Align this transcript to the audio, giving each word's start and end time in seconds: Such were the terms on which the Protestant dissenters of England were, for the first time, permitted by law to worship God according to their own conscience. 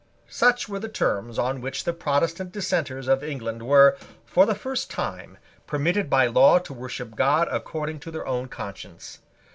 Such 0.29 0.67
were 0.67 0.79
the 0.79 0.89
terms 0.89 1.37
on 1.37 1.61
which 1.61 1.83
the 1.83 1.93
Protestant 1.93 2.51
dissenters 2.51 3.07
of 3.07 3.23
England 3.23 3.61
were, 3.67 3.95
for 4.25 4.47
the 4.47 4.55
first 4.55 4.89
time, 4.89 5.37
permitted 5.67 6.09
by 6.09 6.25
law 6.25 6.57
to 6.57 6.73
worship 6.73 7.15
God 7.15 7.47
according 7.51 7.99
to 7.99 8.09
their 8.09 8.25
own 8.25 8.47
conscience. 8.47 9.19